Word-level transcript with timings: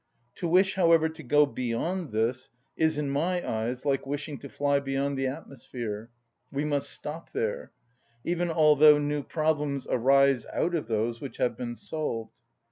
To 0.37 0.47
wish, 0.47 0.73
however, 0.73 1.09
to 1.09 1.21
go 1.21 1.45
beyond 1.45 2.11
this 2.11 2.49
is, 2.75 2.97
in 2.97 3.11
my 3.11 3.47
eyes, 3.47 3.85
like 3.85 4.07
wishing 4.07 4.39
to 4.39 4.49
fly 4.49 4.79
beyond 4.79 5.15
the 5.15 5.27
atmosphere. 5.27 6.09
We 6.51 6.65
must 6.65 6.89
stop 6.89 7.33
there; 7.33 7.71
even 8.23 8.49
although 8.49 8.97
new 8.97 9.21
problems 9.21 9.85
arise 9.87 10.47
out 10.51 10.73
of 10.73 10.87
those 10.87 11.21
which 11.21 11.37
have 11.37 11.55
been 11.55 11.75
solved. 11.75 12.41